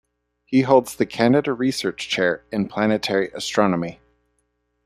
[0.45, 4.01] He holds the Canada Research Chair in Planetary Astronomy.